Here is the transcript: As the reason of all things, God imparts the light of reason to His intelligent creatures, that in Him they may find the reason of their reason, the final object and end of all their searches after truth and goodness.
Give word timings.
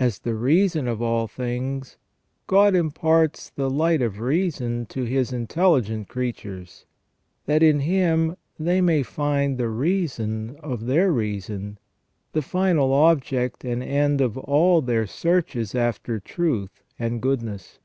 As 0.00 0.18
the 0.18 0.34
reason 0.34 0.88
of 0.88 1.00
all 1.00 1.28
things, 1.28 1.96
God 2.48 2.74
imparts 2.74 3.48
the 3.48 3.70
light 3.70 4.02
of 4.02 4.18
reason 4.18 4.86
to 4.86 5.04
His 5.04 5.32
intelligent 5.32 6.08
creatures, 6.08 6.84
that 7.46 7.62
in 7.62 7.78
Him 7.78 8.36
they 8.58 8.80
may 8.80 9.04
find 9.04 9.58
the 9.58 9.68
reason 9.68 10.56
of 10.56 10.86
their 10.86 11.12
reason, 11.12 11.78
the 12.32 12.42
final 12.42 12.92
object 12.92 13.64
and 13.64 13.84
end 13.84 14.20
of 14.20 14.36
all 14.36 14.82
their 14.82 15.06
searches 15.06 15.76
after 15.76 16.18
truth 16.18 16.82
and 16.98 17.20
goodness. 17.22 17.78